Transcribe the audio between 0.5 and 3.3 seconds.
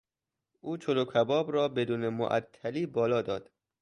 او چلوکباب را بدون معطلی بالا